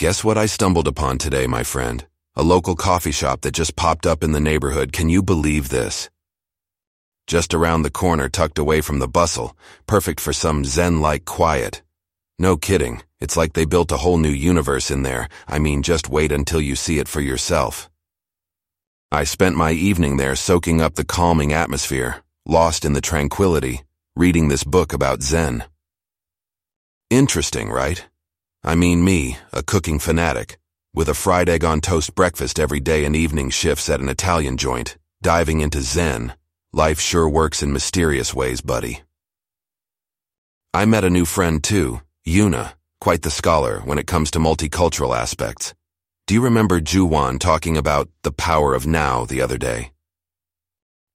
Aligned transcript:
Guess 0.00 0.24
what 0.24 0.38
I 0.38 0.46
stumbled 0.46 0.88
upon 0.88 1.18
today, 1.18 1.46
my 1.46 1.62
friend? 1.62 2.06
A 2.34 2.42
local 2.42 2.74
coffee 2.74 3.10
shop 3.10 3.42
that 3.42 3.52
just 3.52 3.76
popped 3.76 4.06
up 4.06 4.24
in 4.24 4.32
the 4.32 4.40
neighborhood. 4.40 4.94
Can 4.94 5.10
you 5.10 5.22
believe 5.22 5.68
this? 5.68 6.08
Just 7.26 7.52
around 7.52 7.82
the 7.82 7.90
corner, 7.90 8.30
tucked 8.30 8.58
away 8.58 8.80
from 8.80 8.98
the 8.98 9.06
bustle, 9.06 9.54
perfect 9.86 10.18
for 10.18 10.32
some 10.32 10.64
zen-like 10.64 11.26
quiet. 11.26 11.82
No 12.38 12.56
kidding, 12.56 13.02
it's 13.20 13.36
like 13.36 13.52
they 13.52 13.66
built 13.66 13.92
a 13.92 13.98
whole 13.98 14.16
new 14.16 14.30
universe 14.30 14.90
in 14.90 15.02
there. 15.02 15.28
I 15.46 15.58
mean, 15.58 15.82
just 15.82 16.08
wait 16.08 16.32
until 16.32 16.62
you 16.62 16.76
see 16.76 16.98
it 16.98 17.06
for 17.06 17.20
yourself. 17.20 17.90
I 19.12 19.24
spent 19.24 19.54
my 19.54 19.72
evening 19.72 20.16
there 20.16 20.34
soaking 20.34 20.80
up 20.80 20.94
the 20.94 21.04
calming 21.04 21.52
atmosphere, 21.52 22.22
lost 22.46 22.86
in 22.86 22.94
the 22.94 23.02
tranquility, 23.02 23.82
reading 24.16 24.48
this 24.48 24.64
book 24.64 24.94
about 24.94 25.20
Zen. 25.20 25.64
Interesting, 27.10 27.68
right? 27.68 28.06
I 28.62 28.74
mean 28.74 29.02
me, 29.02 29.38
a 29.54 29.62
cooking 29.62 29.98
fanatic, 29.98 30.58
with 30.92 31.08
a 31.08 31.14
fried 31.14 31.48
egg 31.48 31.64
on 31.64 31.80
toast 31.80 32.14
breakfast 32.14 32.60
every 32.60 32.78
day 32.78 33.06
and 33.06 33.16
evening 33.16 33.48
shifts 33.48 33.88
at 33.88 34.00
an 34.00 34.08
Italian 34.10 34.58
joint, 34.58 34.98
diving 35.22 35.62
into 35.62 35.80
Zen. 35.80 36.34
Life 36.70 37.00
sure 37.00 37.26
works 37.26 37.62
in 37.62 37.72
mysterious 37.72 38.34
ways, 38.34 38.60
buddy. 38.60 39.00
I 40.74 40.84
met 40.84 41.04
a 41.04 41.10
new 41.10 41.24
friend 41.24 41.64
too, 41.64 42.02
Yuna, 42.26 42.74
quite 43.00 43.22
the 43.22 43.30
scholar 43.30 43.80
when 43.80 43.98
it 43.98 44.06
comes 44.06 44.30
to 44.32 44.38
multicultural 44.38 45.16
aspects. 45.16 45.74
Do 46.26 46.34
you 46.34 46.42
remember 46.42 46.80
Juwan 46.80 47.40
talking 47.40 47.78
about 47.78 48.10
the 48.22 48.30
power 48.30 48.74
of 48.74 48.86
now 48.86 49.24
the 49.24 49.40
other 49.40 49.56
day? 49.56 49.92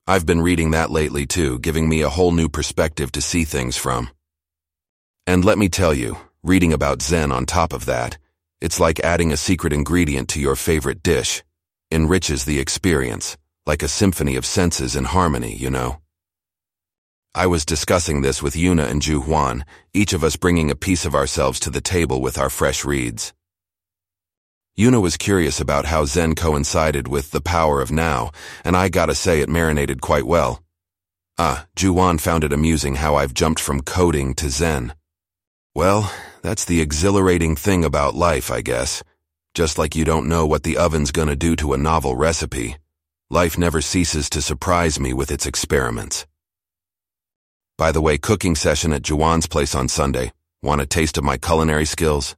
I've 0.08 0.26
been 0.26 0.41
reading 0.41 0.72
that 0.72 0.90
lately 0.90 1.27
too, 1.27 1.60
giving 1.60 1.88
me 1.88 2.02
a 2.02 2.10
whole 2.10 2.32
new 2.32 2.50
perspective 2.50 3.12
to 3.12 3.22
see 3.22 3.44
things 3.44 3.77
from. 3.77 4.10
And 5.27 5.46
let 5.46 5.60
me 5.60 5.70
tell 5.70 5.94
you, 5.94 6.18
Reading 6.45 6.73
about 6.73 7.02
Zen 7.02 7.31
on 7.31 7.48
top 7.48 7.73
of 7.73 7.88
that, 7.88 8.20
it's 8.62 8.80
like 8.80 8.99
adding 8.99 9.31
a 9.31 9.35
secret 9.35 9.73
ingredient 9.73 10.30
to 10.30 10.40
your 10.40 10.55
favorite 10.55 11.02
dish. 11.02 11.44
Enriches 11.91 12.45
the 12.45 12.59
experience, 12.59 13.35
like 13.65 13.82
a 13.82 13.87
symphony 13.87 14.35
of 14.35 14.46
senses 14.46 14.96
in 14.96 15.05
harmony, 15.05 15.55
you 15.55 15.71
know. 15.71 16.02
I 17.34 17.48
was 17.48 17.65
discussing 17.65 18.21
this 18.21 18.43
with 18.43 18.54
Yuna 18.54 18.87
and 18.87 19.02
Juwan, 19.02 19.63
each 19.91 20.13
of 20.13 20.24
us 20.24 20.35
bringing 20.35 20.70
a 20.70 20.76
piece 20.76 21.04
of 21.04 21.15
ourselves 21.15 21.60
to 21.62 21.71
the 21.71 21.82
table 21.82 22.21
with 22.21 22.37
our 22.37 22.52
fresh 22.52 22.85
reads. 22.85 23.34
Yuna 24.77 25.02
was 25.02 25.18
curious 25.18 25.59
about 25.59 25.85
how 25.85 26.05
Zen 26.05 26.35
coincided 26.35 27.07
with 27.07 27.32
the 27.32 27.41
power 27.41 27.82
of 27.82 27.91
now, 27.91 28.30
and 28.63 28.77
I 28.77 28.90
gotta 28.90 29.15
say 29.15 29.40
it 29.40 29.49
marinated 29.49 29.99
quite 29.99 30.27
well. 30.27 30.62
Ah, 31.40 31.65
Juwan 31.76 32.21
found 32.21 32.43
it 32.43 32.54
amusing 32.54 32.98
how 32.98 33.15
I've 33.15 33.34
jumped 33.34 33.59
from 33.59 33.82
coding 33.82 34.35
to 34.35 34.52
Zen. 34.52 34.93
Well, 35.74 36.09
that's 36.46 36.65
the 36.65 36.79
exhilarating 36.79 37.55
thing 37.55 37.84
about 37.84 38.13
life, 38.13 38.51
I 38.51 38.62
guess. 38.62 39.01
Just 39.55 39.79
like 39.79 39.96
you 39.96 40.05
don't 40.05 40.29
know 40.29 40.46
what 40.46 40.62
the 40.62 40.77
oven's 40.77 41.10
gonna 41.10 41.35
do 41.35 41.55
to 41.55 41.74
a 41.74 41.77
novel 41.77 42.15
recipe, 42.15 42.77
life 43.32 43.57
never 43.57 43.82
ceases 43.82 44.29
to 44.29 44.43
surprise 44.43 44.99
me 44.99 45.12
with 45.12 45.32
its 45.32 45.48
experiments. 45.48 46.27
By 47.79 47.91
the 47.91 47.99
way, 47.99 48.20
cooking 48.20 48.55
session 48.55 48.93
at 48.93 49.02
Juwan's 49.02 49.48
place 49.48 49.74
on 49.74 49.87
Sunday. 49.87 50.34
Want 50.62 50.82
a 50.82 50.85
taste 50.85 51.18
of 51.18 51.24
my 51.24 51.37
culinary 51.37 51.85
skills? 51.85 52.35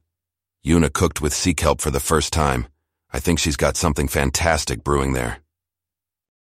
Yuna 0.64 0.90
cooked 0.90 1.20
with 1.20 1.34
sea 1.34 1.52
kelp 1.52 1.82
for 1.82 1.90
the 1.90 2.00
first 2.00 2.32
time. 2.32 2.66
I 3.12 3.20
think 3.20 3.38
she's 3.38 3.56
got 3.56 3.76
something 3.76 4.08
fantastic 4.08 4.82
brewing 4.82 5.12
there. 5.12 5.42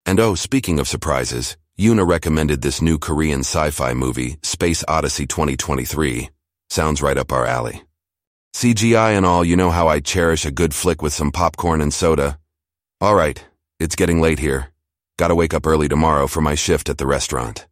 And 0.05 0.19
oh, 0.19 0.35
speaking 0.35 0.77
of 0.77 0.89
surprises, 0.89 1.55
Yuna 1.79 2.05
recommended 2.05 2.61
this 2.61 2.81
new 2.81 2.99
Korean 2.99 3.39
sci-fi 3.39 3.93
movie, 3.93 4.39
Space 4.43 4.83
Odyssey 4.89 5.25
2023, 5.25 6.29
Sounds 6.69 7.01
right 7.01 7.17
up 7.17 7.31
our 7.31 7.45
alley. 7.45 7.83
CGI 8.53 9.17
and 9.17 9.25
all, 9.25 9.43
you 9.43 9.55
know 9.55 9.69
how 9.69 9.87
I 9.87 9.99
cherish 9.99 10.45
a 10.45 10.51
good 10.51 10.73
flick 10.73 11.01
with 11.01 11.13
some 11.13 11.31
popcorn 11.31 11.81
and 11.81 11.93
soda. 11.93 12.39
All 13.01 13.15
right, 13.15 13.43
it's 13.79 13.95
getting 13.95 14.21
late 14.21 14.39
here. 14.39 14.71
Gotta 15.17 15.35
wake 15.35 15.53
up 15.53 15.67
early 15.67 15.87
tomorrow 15.87 16.27
for 16.27 16.41
my 16.41 16.55
shift 16.55 16.89
at 16.89 16.97
the 16.97 17.05
restaurant. 17.05 17.67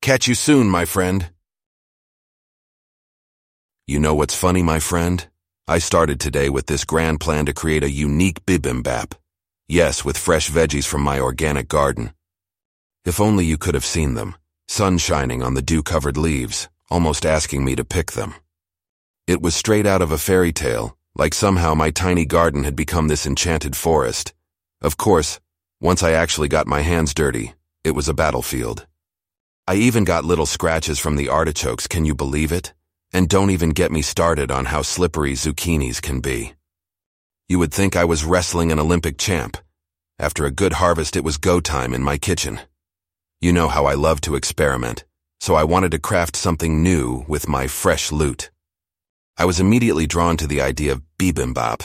Catch 0.00 0.26
you 0.26 0.34
soon, 0.34 0.68
my 0.68 0.84
friend. 0.84 1.30
You 3.86 4.00
know 4.00 4.14
what's 4.14 4.34
funny, 4.34 4.62
my 4.62 4.80
friend? 4.80 5.28
I 5.68 5.78
started 5.78 6.18
today 6.18 6.48
with 6.48 6.66
this 6.66 6.84
grand 6.84 7.20
plan 7.20 7.46
to 7.46 7.52
create 7.52 7.84
a 7.84 7.90
unique 7.90 8.44
bibimbap. 8.46 9.14
Yes, 9.68 10.04
with 10.04 10.18
fresh 10.18 10.50
veggies 10.50 10.86
from 10.86 11.02
my 11.02 11.20
organic 11.20 11.68
garden. 11.68 12.12
If 13.04 13.20
only 13.20 13.44
you 13.44 13.58
could 13.58 13.74
have 13.74 13.84
seen 13.84 14.14
them, 14.14 14.36
sun 14.68 14.98
shining 14.98 15.42
on 15.42 15.54
the 15.54 15.62
dew-covered 15.62 16.16
leaves 16.16 16.68
almost 16.92 17.24
asking 17.24 17.64
me 17.64 17.74
to 17.74 17.86
pick 17.86 18.12
them. 18.12 18.34
It 19.26 19.40
was 19.40 19.56
straight 19.56 19.86
out 19.86 20.02
of 20.02 20.12
a 20.12 20.18
fairy 20.18 20.52
tale, 20.52 20.98
like 21.14 21.32
somehow 21.32 21.72
my 21.72 21.90
tiny 21.90 22.26
garden 22.26 22.64
had 22.64 22.76
become 22.76 23.08
this 23.08 23.24
enchanted 23.24 23.74
forest. 23.74 24.34
Of 24.82 24.98
course, 24.98 25.40
once 25.80 26.02
I 26.02 26.10
actually 26.10 26.48
got 26.48 26.66
my 26.66 26.82
hands 26.82 27.14
dirty, 27.14 27.54
it 27.82 27.92
was 27.92 28.10
a 28.10 28.14
battlefield. 28.14 28.86
I 29.66 29.76
even 29.76 30.04
got 30.04 30.26
little 30.26 30.44
scratches 30.44 30.98
from 30.98 31.16
the 31.16 31.30
artichokes, 31.30 31.86
can 31.86 32.04
you 32.04 32.14
believe 32.14 32.52
it? 32.52 32.74
And 33.10 33.26
don't 33.26 33.50
even 33.50 33.70
get 33.70 33.90
me 33.90 34.02
started 34.02 34.50
on 34.50 34.66
how 34.66 34.82
slippery 34.82 35.32
zucchinis 35.32 36.02
can 36.02 36.20
be. 36.20 36.52
You 37.48 37.58
would 37.58 37.72
think 37.72 37.96
I 37.96 38.04
was 38.04 38.26
wrestling 38.26 38.70
an 38.70 38.78
Olympic 38.78 39.16
champ. 39.16 39.56
After 40.18 40.44
a 40.44 40.50
good 40.50 40.74
harvest, 40.74 41.16
it 41.16 41.24
was 41.24 41.38
go 41.38 41.58
time 41.58 41.94
in 41.94 42.02
my 42.02 42.18
kitchen. 42.18 42.60
You 43.40 43.54
know 43.54 43.68
how 43.68 43.86
I 43.86 43.94
love 43.94 44.20
to 44.22 44.36
experiment 44.36 45.04
so 45.42 45.56
I 45.56 45.64
wanted 45.64 45.90
to 45.90 45.98
craft 45.98 46.36
something 46.36 46.84
new 46.84 47.24
with 47.26 47.48
my 47.48 47.66
fresh 47.66 48.12
loot. 48.12 48.52
I 49.36 49.44
was 49.44 49.58
immediately 49.58 50.06
drawn 50.06 50.36
to 50.36 50.46
the 50.46 50.60
idea 50.60 50.92
of 50.92 51.02
bibimbap. 51.18 51.82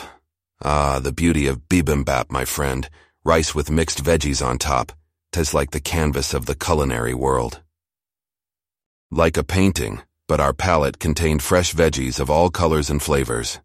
Ah, 0.64 1.00
the 1.00 1.12
beauty 1.12 1.48
of 1.48 1.68
bibimbap, 1.68 2.30
my 2.30 2.46
friend. 2.46 2.88
Rice 3.26 3.56
with 3.56 3.72
mixed 3.72 4.04
veggies 4.04 4.46
on 4.46 4.60
top. 4.60 4.92
Tis 5.32 5.56
like 5.56 5.72
the 5.72 5.80
canvas 5.80 6.36
of 6.36 6.46
the 6.46 6.54
culinary 6.54 7.16
world. 7.16 7.64
Like 9.10 9.38
a 9.38 9.44
painting, 9.44 10.04
but 10.28 10.40
our 10.40 10.54
palette 10.54 11.00
contained 11.00 11.42
fresh 11.42 11.74
veggies 11.74 12.20
of 12.20 12.30
all 12.30 12.52
colors 12.52 12.92
and 12.92 13.02
flavors. 13.02 13.60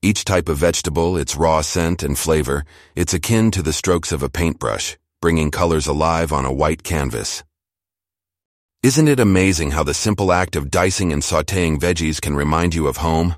Each 0.00 0.24
type 0.24 0.48
of 0.48 0.56
vegetable, 0.56 1.18
its 1.18 1.36
raw 1.36 1.60
scent 1.60 2.02
and 2.02 2.18
flavor, 2.18 2.64
it's 2.96 3.12
akin 3.12 3.50
to 3.50 3.60
the 3.60 3.74
strokes 3.74 4.10
of 4.10 4.22
a 4.22 4.30
paintbrush, 4.30 4.96
bringing 5.20 5.50
colors 5.50 5.86
alive 5.86 6.32
on 6.32 6.46
a 6.46 6.52
white 6.62 6.82
canvas. 6.82 7.44
Isn't 8.82 9.06
it 9.06 9.20
amazing 9.20 9.70
how 9.70 9.84
the 9.84 9.94
simple 9.94 10.32
act 10.32 10.56
of 10.56 10.68
dicing 10.68 11.12
and 11.12 11.22
sauteing 11.22 11.78
veggies 11.78 12.20
can 12.20 12.34
remind 12.34 12.74
you 12.74 12.88
of 12.88 12.96
home? 12.96 13.36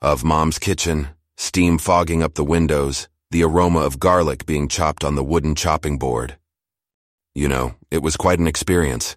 Of 0.00 0.22
mom's 0.22 0.60
kitchen, 0.60 1.08
steam 1.36 1.78
fogging 1.78 2.22
up 2.22 2.34
the 2.34 2.44
windows, 2.44 3.08
the 3.32 3.42
aroma 3.42 3.80
of 3.80 3.98
garlic 3.98 4.46
being 4.46 4.68
chopped 4.68 5.02
on 5.02 5.16
the 5.16 5.24
wooden 5.24 5.56
chopping 5.56 5.98
board. 5.98 6.36
You 7.34 7.48
know, 7.48 7.74
it 7.90 8.04
was 8.04 8.16
quite 8.16 8.38
an 8.38 8.46
experience. 8.46 9.16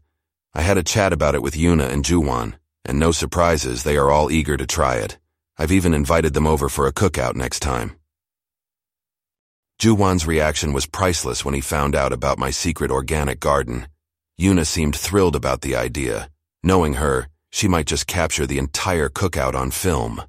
I 0.55 0.63
had 0.63 0.79
a 0.79 0.83
chat 0.83 1.13
about 1.13 1.35
it 1.35 1.43
with 1.43 1.53
Yuna 1.53 1.91
and 1.91 2.03
Juwan, 2.03 2.55
and 2.83 2.97
no 2.97 3.11
surprises, 3.11 3.83
they 3.83 3.97
are 3.97 4.09
all 4.09 4.31
eager 4.31 4.57
to 4.57 4.65
try 4.65 4.95
it. 4.95 5.19
I've 5.59 5.71
even 5.71 5.93
invited 5.93 6.33
them 6.33 6.47
over 6.47 6.69
for 6.69 6.87
a 6.87 6.93
cookout 6.93 7.35
next 7.35 7.59
time. 7.59 7.97
Juwan's 9.79 10.25
reaction 10.25 10.73
was 10.73 10.87
priceless 10.87 11.45
when 11.45 11.53
he 11.53 11.61
found 11.61 11.93
out 11.93 12.13
about 12.13 12.39
my 12.39 12.49
secret 12.49 12.89
organic 12.89 13.39
garden. 13.39 13.85
Yuna 14.43 14.67
seemed 14.67 14.93
thrilled 14.93 15.37
about 15.37 15.61
the 15.61 15.73
idea. 15.73 16.29
Knowing 16.63 16.95
her, 16.95 17.29
she 17.49 17.69
might 17.69 17.87
just 17.87 18.07
capture 18.07 18.45
the 18.45 18.57
entire 18.57 19.07
cookout 19.07 19.55
on 19.55 19.71
film. 19.71 20.21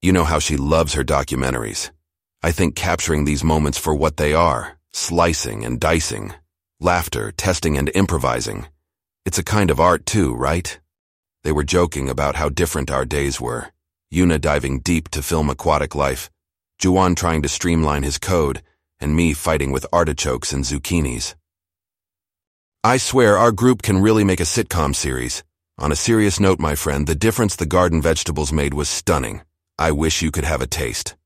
You 0.00 0.10
know 0.10 0.24
how 0.24 0.38
she 0.38 0.56
loves 0.56 0.94
her 0.94 1.04
documentaries. 1.04 1.90
I 2.42 2.50
think 2.50 2.74
capturing 2.74 3.26
these 3.26 3.44
moments 3.44 3.76
for 3.76 3.94
what 3.94 4.16
they 4.16 4.32
are, 4.32 4.78
slicing 4.94 5.66
and 5.66 5.78
dicing, 5.78 6.32
laughter, 6.80 7.30
testing 7.30 7.76
and 7.76 7.90
improvising. 7.94 8.68
It's 9.26 9.38
a 9.38 9.44
kind 9.44 9.70
of 9.70 9.78
art 9.78 10.06
too, 10.06 10.34
right? 10.34 10.80
They 11.42 11.52
were 11.52 11.62
joking 11.62 12.08
about 12.08 12.36
how 12.36 12.48
different 12.48 12.90
our 12.90 13.04
days 13.04 13.38
were. 13.38 13.68
Yuna 14.14 14.40
diving 14.40 14.80
deep 14.80 15.10
to 15.10 15.20
film 15.20 15.50
aquatic 15.50 15.94
life, 15.94 16.30
Juwan 16.80 17.14
trying 17.14 17.42
to 17.42 17.50
streamline 17.50 18.02
his 18.02 18.16
code, 18.16 18.62
and 18.98 19.14
me 19.14 19.34
fighting 19.34 19.72
with 19.72 19.84
artichokes 19.92 20.54
and 20.54 20.64
zucchinis. 20.64 21.34
I 22.86 22.98
swear 22.98 23.38
our 23.38 23.50
group 23.50 23.80
can 23.80 24.02
really 24.02 24.24
make 24.24 24.40
a 24.40 24.42
sitcom 24.42 24.94
series. 24.94 25.42
On 25.78 25.90
a 25.90 25.96
serious 25.96 26.38
note, 26.38 26.60
my 26.60 26.74
friend, 26.74 27.06
the 27.06 27.14
difference 27.14 27.56
the 27.56 27.64
garden 27.64 28.02
vegetables 28.02 28.52
made 28.52 28.74
was 28.74 28.90
stunning. 28.90 29.40
I 29.78 29.90
wish 29.90 30.20
you 30.20 30.30
could 30.30 30.44
have 30.44 30.60
a 30.60 30.66
taste. 30.66 31.16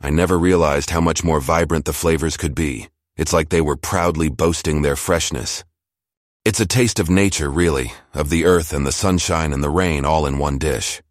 I 0.00 0.08
never 0.08 0.38
realized 0.38 0.88
how 0.88 1.02
much 1.02 1.22
more 1.22 1.40
vibrant 1.42 1.84
the 1.84 1.92
flavors 1.92 2.38
could 2.38 2.54
be. 2.54 2.88
It's 3.14 3.34
like 3.34 3.50
they 3.50 3.60
were 3.60 3.76
proudly 3.76 4.30
boasting 4.30 4.80
their 4.80 4.96
freshness. 4.96 5.62
It's 6.46 6.60
a 6.60 6.66
taste 6.66 6.98
of 6.98 7.10
nature, 7.10 7.50
really, 7.50 7.92
of 8.14 8.30
the 8.30 8.46
earth 8.46 8.72
and 8.72 8.86
the 8.86 8.92
sunshine 8.92 9.52
and 9.52 9.62
the 9.62 9.68
rain 9.68 10.06
all 10.06 10.24
in 10.24 10.38
one 10.38 10.56
dish. 10.56 11.02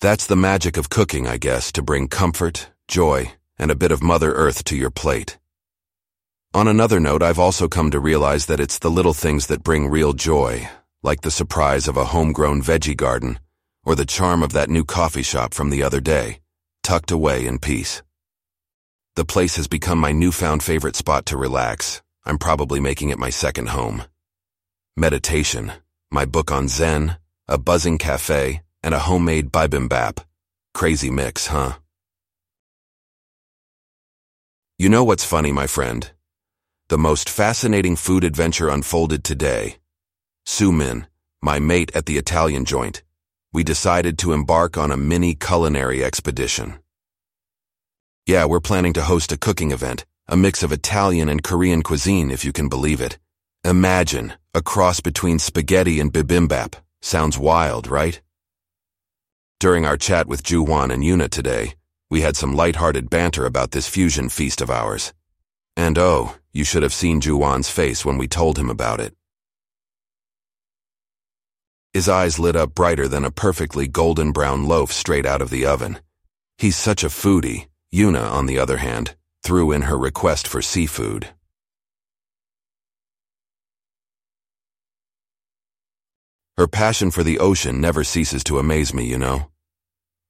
That's 0.00 0.26
the 0.26 0.36
magic 0.36 0.78
of 0.78 0.88
cooking, 0.88 1.26
I 1.26 1.36
guess, 1.36 1.70
to 1.72 1.82
bring 1.82 2.08
comfort, 2.08 2.70
joy, 2.88 3.32
and 3.58 3.70
a 3.70 3.76
bit 3.76 3.92
of 3.92 4.02
Mother 4.02 4.32
Earth 4.32 4.64
to 4.64 4.76
your 4.76 4.90
plate. 4.90 5.38
On 6.54 6.68
another 6.68 7.00
note, 7.00 7.22
I've 7.22 7.38
also 7.38 7.66
come 7.66 7.90
to 7.90 7.98
realize 7.98 8.46
that 8.46 8.60
it's 8.60 8.78
the 8.78 8.90
little 8.90 9.14
things 9.14 9.48
that 9.48 9.64
bring 9.64 9.88
real 9.88 10.12
joy, 10.12 10.68
like 11.02 11.22
the 11.22 11.30
surprise 11.30 11.88
of 11.88 11.96
a 11.96 12.06
homegrown 12.06 12.62
veggie 12.62 12.96
garden, 12.96 13.38
or 13.84 13.94
the 13.94 14.06
charm 14.06 14.42
of 14.42 14.52
that 14.52 14.70
new 14.70 14.84
coffee 14.84 15.22
shop 15.22 15.52
from 15.52 15.70
the 15.70 15.82
other 15.82 16.00
day, 16.00 16.40
tucked 16.82 17.10
away 17.10 17.46
in 17.46 17.58
peace. 17.58 18.02
The 19.16 19.24
place 19.24 19.56
has 19.56 19.68
become 19.68 19.98
my 19.98 20.12
newfound 20.12 20.62
favorite 20.62 20.96
spot 20.96 21.26
to 21.26 21.36
relax. 21.36 22.02
I'm 22.24 22.38
probably 22.38 22.80
making 22.80 23.10
it 23.10 23.18
my 23.18 23.30
second 23.30 23.68
home. 23.68 24.04
Meditation, 24.96 25.72
my 26.10 26.24
book 26.24 26.50
on 26.50 26.68
Zen, 26.68 27.16
a 27.48 27.58
buzzing 27.58 27.98
cafe, 27.98 28.62
and 28.82 28.94
a 28.94 29.00
homemade 29.00 29.50
bibimbap. 29.50 30.24
Crazy 30.72 31.10
mix, 31.10 31.48
huh? 31.48 31.74
You 34.76 34.88
know 34.88 35.04
what's 35.04 35.22
funny, 35.24 35.52
my 35.52 35.68
friend? 35.68 36.10
The 36.88 36.98
most 36.98 37.30
fascinating 37.30 37.94
food 37.94 38.24
adventure 38.24 38.68
unfolded 38.68 39.22
today. 39.22 39.76
Su 40.46 40.72
Min, 40.72 41.06
my 41.40 41.60
mate 41.60 41.92
at 41.94 42.06
the 42.06 42.18
Italian 42.18 42.64
joint, 42.64 43.04
we 43.52 43.62
decided 43.62 44.18
to 44.18 44.32
embark 44.32 44.76
on 44.76 44.90
a 44.90 44.96
mini 44.96 45.36
culinary 45.36 46.02
expedition. 46.02 46.80
Yeah, 48.26 48.46
we're 48.46 48.58
planning 48.58 48.92
to 48.94 49.02
host 49.02 49.30
a 49.30 49.36
cooking 49.36 49.70
event, 49.70 50.06
a 50.26 50.36
mix 50.36 50.64
of 50.64 50.72
Italian 50.72 51.28
and 51.28 51.44
Korean 51.44 51.84
cuisine, 51.84 52.32
if 52.32 52.44
you 52.44 52.50
can 52.50 52.68
believe 52.68 53.00
it. 53.00 53.16
Imagine, 53.62 54.32
a 54.54 54.60
cross 54.60 54.98
between 54.98 55.38
spaghetti 55.38 56.00
and 56.00 56.12
bibimbap. 56.12 56.74
Sounds 57.00 57.38
wild, 57.38 57.86
right? 57.86 58.20
During 59.60 59.86
our 59.86 59.96
chat 59.96 60.26
with 60.26 60.42
Juwan 60.42 60.92
and 60.92 61.04
Yuna 61.04 61.30
today, 61.30 61.74
we 62.14 62.20
had 62.20 62.36
some 62.36 62.54
light-hearted 62.54 63.10
banter 63.10 63.44
about 63.44 63.72
this 63.72 63.88
fusion 63.88 64.28
feast 64.28 64.60
of 64.60 64.70
ours. 64.70 65.12
And 65.76 65.98
oh, 65.98 66.36
you 66.52 66.62
should 66.62 66.84
have 66.84 66.92
seen 66.92 67.20
Juwan's 67.20 67.68
face 67.68 68.04
when 68.04 68.18
we 68.18 68.28
told 68.28 68.56
him 68.56 68.70
about 68.70 69.00
it. 69.00 69.16
His 71.92 72.08
eyes 72.08 72.38
lit 72.38 72.54
up 72.54 72.72
brighter 72.72 73.08
than 73.08 73.24
a 73.24 73.32
perfectly 73.32 73.88
golden 73.88 74.30
brown 74.30 74.64
loaf 74.64 74.92
straight 74.92 75.26
out 75.26 75.42
of 75.42 75.50
the 75.50 75.66
oven. 75.66 75.98
He's 76.56 76.76
such 76.76 77.02
a 77.02 77.08
foodie, 77.08 77.66
Yuna, 77.92 78.30
on 78.30 78.46
the 78.46 78.60
other 78.60 78.76
hand, 78.76 79.16
threw 79.42 79.72
in 79.72 79.82
her 79.82 79.98
request 79.98 80.46
for 80.46 80.62
seafood. 80.62 81.30
Her 86.56 86.68
passion 86.68 87.10
for 87.10 87.24
the 87.24 87.40
ocean 87.40 87.80
never 87.80 88.04
ceases 88.04 88.44
to 88.44 88.60
amaze 88.60 88.94
me, 88.94 89.04
you 89.04 89.18
know. 89.18 89.50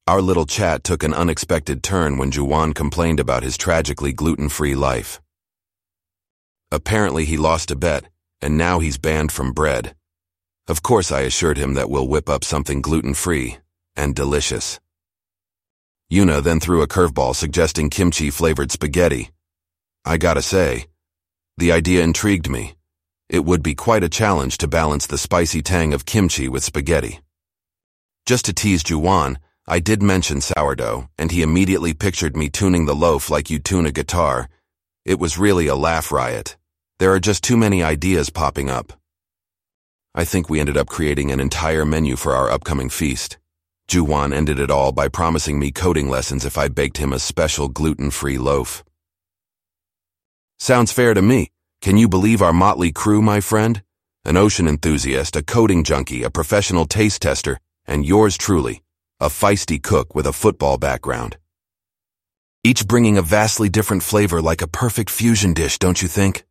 Our 0.07 0.21
little 0.21 0.45
chat 0.45 0.85
took 0.85 1.03
an 1.03 1.15
unexpected 1.15 1.83
turn 1.83 2.19
when 2.19 2.31
Juwan 2.31 2.75
complained 2.75 3.21
about 3.21 3.43
his 3.43 3.57
tragically 3.57 4.13
gluten-free 4.13 4.75
life. 4.75 5.19
Apparently 6.71 7.25
he 7.25 7.39
lost 7.39 7.71
a 7.71 7.77
bet, 7.77 8.11
and 8.43 8.59
now 8.59 8.81
he's 8.81 8.99
banned 8.99 9.33
from 9.33 9.55
bread. 9.55 9.97
Of 10.69 10.83
course 10.83 11.11
I 11.11 11.21
assured 11.21 11.57
him 11.57 11.73
that 11.75 11.89
we'll 11.89 12.07
whip 12.07 12.29
up 12.29 12.45
something 12.45 12.83
gluten-free 12.83 13.57
and 13.97 14.15
delicious. 14.15 14.79
Yuna 16.13 16.43
then 16.43 16.61
threw 16.61 16.83
a 16.83 16.87
curveball 16.87 17.35
suggesting 17.35 17.89
kimchi-flavored 17.89 18.71
spaghetti. 18.71 19.31
I 20.05 20.19
gotta 20.19 20.43
say, 20.43 20.85
the 21.57 21.73
idea 21.73 22.03
intrigued 22.03 22.51
me. 22.51 22.75
It 23.31 23.47
would 23.47 23.63
be 23.63 23.75
quite 23.75 24.05
a 24.05 24.11
challenge 24.11 24.59
to 24.59 24.69
balance 24.69 25.07
the 25.07 25.17
spicy 25.17 25.63
tang 25.63 25.95
of 25.95 26.05
kimchi 26.05 26.47
with 26.47 26.63
spaghetti. 26.63 27.21
Just 28.27 28.45
to 28.45 28.53
tease 28.53 28.83
Juwan, 28.83 29.39
I 29.67 29.81
did 29.81 30.03
mention 30.03 30.43
sourdough, 30.43 31.09
and 31.17 31.31
he 31.31 31.41
immediately 31.41 31.95
pictured 31.95 32.37
me 32.37 32.51
tuning 32.51 32.85
the 32.85 32.95
loaf 32.95 33.31
like 33.31 33.49
you 33.49 33.59
tune 33.59 33.87
a 33.87 33.93
guitar. 33.93 34.51
It 35.07 35.19
was 35.19 35.39
really 35.39 35.69
a 35.69 35.75
laugh 35.75 36.13
riot. 36.13 36.59
There 36.99 37.15
are 37.15 37.19
just 37.21 37.43
too 37.43 37.57
many 37.57 37.83
ideas 37.83 38.29
popping 38.29 38.69
up. 38.69 38.93
I 40.15 40.27
think 40.27 40.51
we 40.51 40.61
ended 40.61 40.77
up 40.77 40.89
creating 40.89 41.33
an 41.33 41.41
entire 41.41 41.87
menu 41.87 42.15
for 42.15 42.35
our 42.35 42.51
upcoming 42.51 42.91
feast. 42.91 43.39
Juwan 43.89 44.35
ended 44.35 44.59
it 44.59 44.71
all 44.71 44.93
by 44.93 45.09
promising 45.09 45.59
me 45.59 45.73
coding 45.73 46.11
lessons 46.11 46.45
if 46.45 46.59
I 46.59 46.69
baked 46.69 46.99
him 46.99 47.15
a 47.15 47.19
special 47.19 47.69
gluten-free 47.69 48.37
loaf. 48.37 48.85
Sounds 50.59 50.93
fair 50.93 51.15
to 51.15 51.23
me. 51.23 51.51
Can 51.81 51.97
you 51.97 52.07
believe 52.07 52.43
our 52.43 52.53
motley 52.53 52.93
crew, 52.93 53.23
my 53.23 53.41
friend? 53.41 53.83
An 54.27 54.37
ocean 54.37 54.69
enthusiast, 54.69 55.37
a 55.37 55.43
coding 55.43 55.85
junkie, 55.85 56.23
a 56.23 56.31
professional 56.31 56.85
taste 56.85 57.23
tester, 57.23 57.59
and 57.87 58.07
yours 58.07 58.37
truly, 58.39 58.84
a 59.25 59.29
feisty 59.29 59.83
cook 59.83 60.15
with 60.15 60.27
a 60.27 60.35
football 60.35 60.77
background. 60.77 61.39
Each 62.63 62.87
bringing 62.87 63.17
a 63.17 63.23
vastly 63.23 63.71
different 63.71 64.03
flavor 64.03 64.43
like 64.43 64.61
a 64.61 64.67
perfect 64.67 65.09
fusion 65.09 65.55
dish, 65.55 65.79
don't 65.79 66.03
you 66.03 66.09
think? 66.09 66.45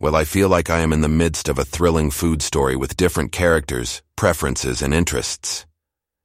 Well, 0.00 0.16
I 0.16 0.24
feel 0.24 0.48
like 0.48 0.70
I 0.70 0.80
am 0.80 0.94
in 0.94 1.02
the 1.02 1.10
midst 1.22 1.46
of 1.50 1.58
a 1.58 1.64
thrilling 1.64 2.10
food 2.10 2.40
story 2.40 2.74
with 2.74 2.96
different 2.96 3.32
characters, 3.32 4.00
preferences, 4.16 4.80
and 4.80 4.94
interests. 4.94 5.66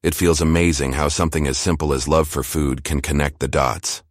It 0.01 0.15
feels 0.15 0.39
amazing 0.39 0.93
how 0.93 1.09
something 1.09 1.45
as 1.45 1.57
simple 1.57 1.91
as 1.91 2.07
love 2.07 2.29
for 2.29 2.41
food 2.41 2.85
can 2.85 3.01
connect 3.01 3.41
the 3.41 3.49
dots. 3.49 4.01